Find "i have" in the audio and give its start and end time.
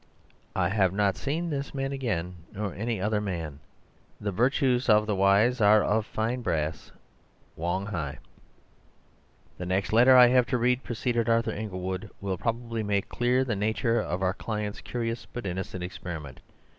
0.55-0.93, 10.17-10.47